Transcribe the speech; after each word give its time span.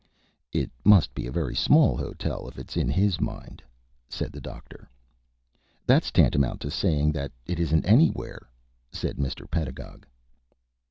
"It 0.51 0.71
must 0.83 1.13
be 1.13 1.27
a 1.27 1.31
very 1.31 1.53
small 1.53 1.95
hotel 1.95 2.47
if 2.47 2.57
it's 2.57 2.75
in 2.75 2.89
his 2.89 3.21
mind," 3.21 3.61
said 4.09 4.31
the 4.31 4.41
Doctor. 4.41 4.89
"That's 5.85 6.09
tantamount 6.09 6.59
to 6.61 6.71
saying 6.71 7.11
that 7.11 7.31
it 7.45 7.59
isn't 7.59 7.85
anywhere," 7.85 8.49
said 8.91 9.17
Mr. 9.17 9.47
Pedagog. 9.47 10.07